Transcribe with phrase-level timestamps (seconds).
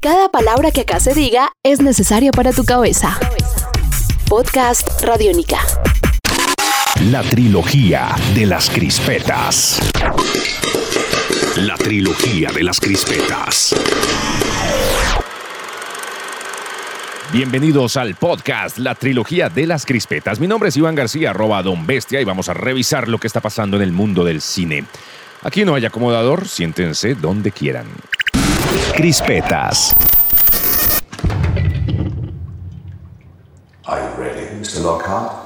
[0.00, 3.18] Cada palabra que acá se diga es necesaria para tu cabeza.
[4.28, 5.58] Podcast Radiónica.
[7.10, 9.80] La trilogía de las crispetas.
[11.56, 13.74] La trilogía de las crispetas.
[17.32, 20.38] Bienvenidos al podcast La Trilogía de las Crispetas.
[20.38, 23.40] Mi nombre es Iván García, arroba Don Bestia, y vamos a revisar lo que está
[23.40, 24.84] pasando en el mundo del cine.
[25.42, 27.86] Aquí no hay acomodador, siéntense donde quieran.
[28.94, 29.92] Crispetas.
[33.86, 34.82] Are you ready, Mr.
[34.84, 35.37] Lockhart?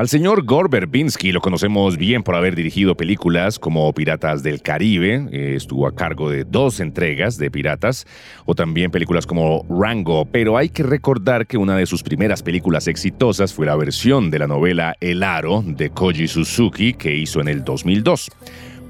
[0.00, 5.28] Al señor Gore Verbinski lo conocemos bien por haber dirigido películas como Piratas del Caribe,
[5.30, 8.06] eh, estuvo a cargo de dos entregas de Piratas,
[8.46, 12.88] o también películas como Rango, pero hay que recordar que una de sus primeras películas
[12.88, 17.48] exitosas fue la versión de la novela El Aro de Koji Suzuki que hizo en
[17.48, 18.30] el 2002.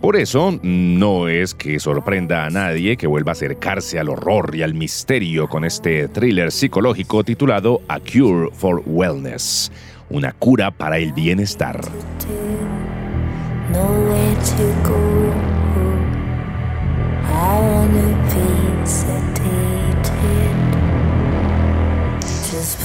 [0.00, 4.62] Por eso, no es que sorprenda a nadie que vuelva a acercarse al horror y
[4.62, 9.70] al misterio con este thriller psicológico titulado A Cure for Wellness,
[10.10, 11.80] una cura para el bienestar.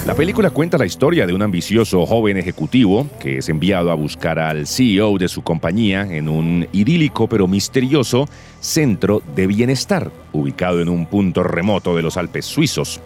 [0.06, 4.38] La película cuenta la historia de un ambicioso joven ejecutivo que es enviado a buscar
[4.38, 10.90] al CEO de su compañía en un idílico pero misterioso centro de bienestar, ubicado en
[10.90, 13.02] un punto remoto de los Alpes suizos.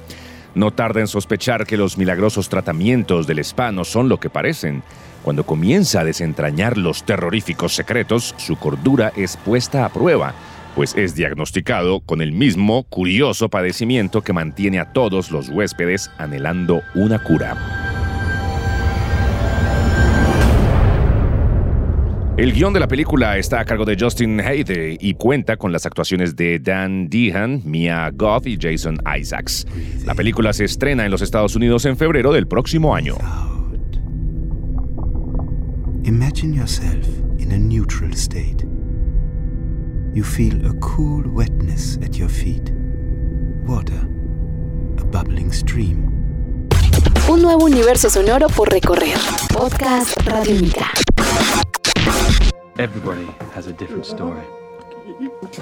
[0.59, 4.83] No tarda en sospechar que los milagrosos tratamientos del spa no son lo que parecen.
[5.23, 10.33] Cuando comienza a desentrañar los terroríficos secretos, su cordura es puesta a prueba,
[10.75, 16.81] pues es diagnosticado con el mismo curioso padecimiento que mantiene a todos los huéspedes anhelando
[16.93, 17.78] una cura.
[22.39, 25.85] El guion de la película está a cargo de Justin Hayde y cuenta con las
[25.85, 29.67] actuaciones de Dan Dehan, Mia Goth y Jason Isaacs.
[30.05, 33.17] La película se estrena en los Estados Unidos en febrero del próximo año.
[36.05, 37.05] Imagine yourself
[37.39, 38.65] in a neutral state.
[40.13, 42.71] You feel a cool wetness at your feet.
[43.67, 43.99] Water,
[44.97, 46.09] a bubbling stream.
[47.27, 49.17] Un nuevo universo sonoro por recorrer.
[49.53, 50.89] Podcast Radiónica.
[52.79, 54.39] Everybody has a different story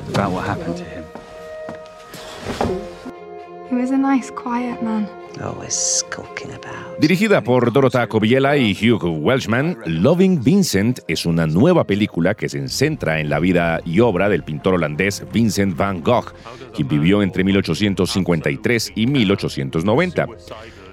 [0.09, 1.03] about what happened to him.
[3.71, 5.09] He was a nice, quiet man.
[5.41, 6.99] Always skulking about.
[6.99, 12.67] Dirigida por Dorota Coviela y Hugh Welshman, Loving Vincent es una nueva película que se
[12.69, 16.31] centra en la vida y obra del pintor holandés Vincent van Gogh,
[16.75, 20.27] quien vivió entre 1853 y 1890.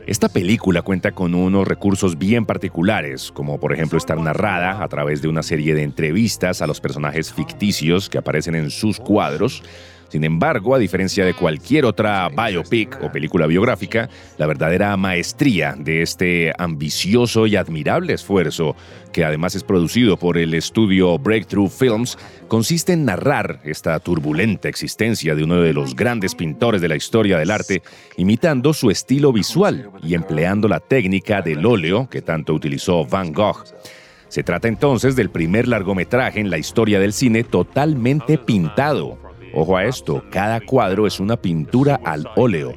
[0.06, 5.22] Esta película cuenta con unos recursos bien particulares, como por ejemplo estar narrada a través
[5.22, 9.62] de una serie de entrevistas a los personajes ficticios que aparecen en sus cuadros.
[10.08, 16.02] Sin embargo, a diferencia de cualquier otra biopic o película biográfica, la verdadera maestría de
[16.02, 18.76] este ambicioso y admirable esfuerzo,
[19.12, 25.34] que además es producido por el estudio Breakthrough Films, consiste en narrar esta turbulenta existencia
[25.34, 27.82] de uno de los grandes pintores de la historia del arte,
[28.16, 33.64] imitando su estilo visual y empleando la técnica del óleo que tanto utilizó Van Gogh.
[34.28, 39.16] Se trata entonces del primer largometraje en la historia del cine totalmente pintado.
[39.56, 42.74] Ojo a esto, cada cuadro es una pintura al óleo.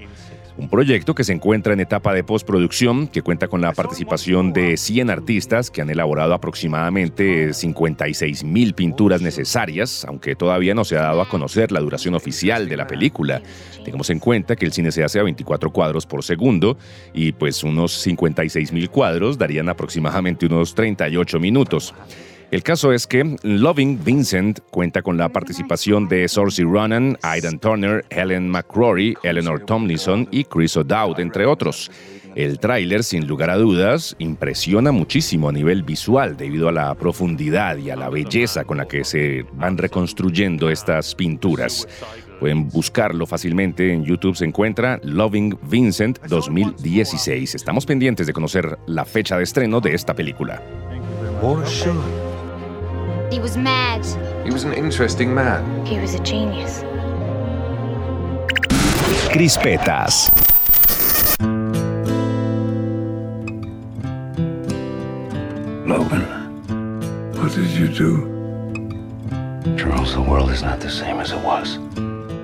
[0.57, 4.77] Un proyecto que se encuentra en etapa de postproducción, que cuenta con la participación de
[4.77, 11.01] 100 artistas que han elaborado aproximadamente 56 mil pinturas necesarias, aunque todavía no se ha
[11.01, 13.41] dado a conocer la duración oficial de la película.
[13.83, 16.77] Tengamos en cuenta que el cine se hace a 24 cuadros por segundo
[17.13, 21.93] y pues unos 56 mil cuadros darían aproximadamente unos 38 minutos.
[22.49, 28.05] El caso es que Loving Vincent cuenta con la participación de Saoirse Ronan, Aidan Turner,
[28.09, 31.91] Helen McCrory, Eleanor Tomlinson y Chris O'Dowd, entre otros.
[32.35, 37.77] El tráiler, sin lugar a dudas, impresiona muchísimo a nivel visual debido a la profundidad
[37.77, 41.85] y a la belleza con la que se van reconstruyendo estas pinturas.
[42.39, 47.55] Pueden buscarlo fácilmente en YouTube, se encuentra Loving Vincent 2016.
[47.55, 50.61] Estamos pendientes de conocer la fecha de estreno de esta película.
[53.27, 53.33] Or should?
[53.33, 54.05] He was mad.
[54.45, 55.85] He was an interesting man.
[55.85, 56.83] He was a genius.
[59.31, 60.29] Crispetas.
[65.87, 66.23] Logan,
[67.35, 68.37] what did you do?
[69.77, 71.77] Charles, the world is not the same as it was.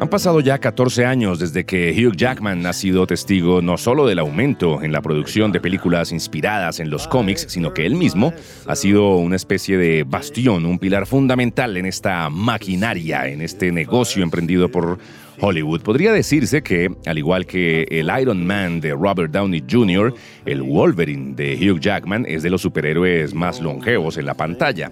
[0.04, 4.20] Han pasado ya 14 años desde que Hugh Jackman ha sido testigo no solo del
[4.20, 8.34] aumento en la producción de películas inspiradas en los cómics, sino que él mismo
[8.68, 14.24] ha sido una especie de bastión, un pilar fundamental en esta maquinaria, en este negocio
[14.24, 15.00] emprendido por
[15.40, 15.84] Hollywood.
[15.84, 20.14] Podría decirse que, al igual que el Iron Man de Robert Downey Jr.,
[20.46, 24.92] el Wolverine de Hugh Jackman es de los superhéroes más longevos en la pantalla.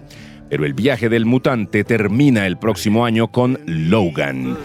[0.51, 4.57] Pero el viaje del mutante termina el próximo año con Logan.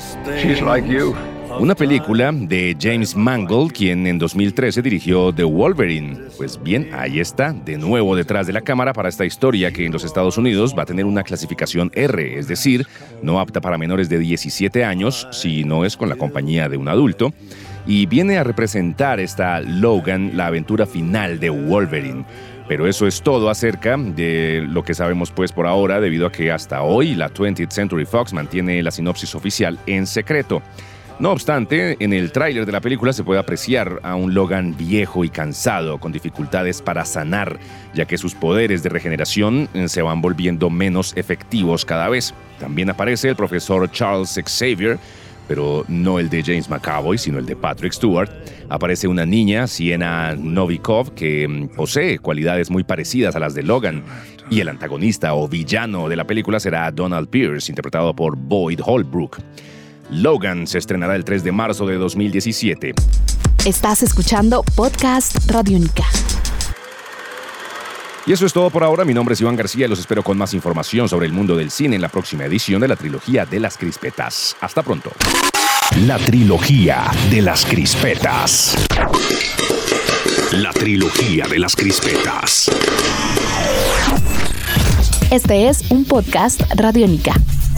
[0.42, 1.14] She's like you.
[1.60, 6.18] Una película de James Mangold, quien en 2013 dirigió The Wolverine.
[6.36, 9.92] Pues bien, ahí está, de nuevo detrás de la cámara para esta historia que en
[9.92, 12.84] los Estados Unidos va a tener una clasificación R, es decir,
[13.22, 16.88] no apta para menores de 17 años si no es con la compañía de un
[16.88, 17.32] adulto.
[17.86, 22.24] Y viene a representar esta Logan la aventura final de Wolverine.
[22.68, 26.50] Pero eso es todo acerca de lo que sabemos pues por ahora, debido a que
[26.50, 30.62] hasta hoy la 20th Century Fox mantiene la sinopsis oficial en secreto.
[31.18, 35.24] No obstante, en el tráiler de la película se puede apreciar a un Logan viejo
[35.24, 37.58] y cansado, con dificultades para sanar,
[37.94, 42.34] ya que sus poderes de regeneración eh, se van volviendo menos efectivos cada vez.
[42.58, 44.98] También aparece el profesor Charles Xavier,
[45.48, 48.30] pero no el de James McAvoy, sino el de Patrick Stewart.
[48.68, 54.04] Aparece una niña, Sienna Novikov, que mm, posee cualidades muy parecidas a las de Logan.
[54.50, 59.38] Y el antagonista o villano de la película será Donald Pierce, interpretado por Boyd Holbrook.
[60.10, 62.94] Logan se estrenará el 3 de marzo de 2017.
[63.64, 66.04] Estás escuchando Podcast Radiónica.
[68.26, 69.04] Y eso es todo por ahora.
[69.04, 71.70] Mi nombre es Iván García y los espero con más información sobre el mundo del
[71.70, 74.56] cine en la próxima edición de la trilogía de las crispetas.
[74.60, 75.12] Hasta pronto.
[76.06, 78.74] La trilogía de las crispetas.
[80.52, 82.68] La trilogía de las crispetas.
[85.30, 87.34] Este es un podcast Radiónica.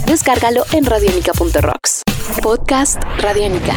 [0.06, 2.02] Descárgalo en radiónica.rocks.
[2.42, 3.74] Podcast Radiónica.